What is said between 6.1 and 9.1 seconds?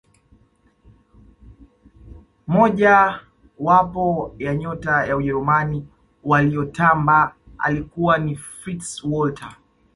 waliyotamba alikuwa fritz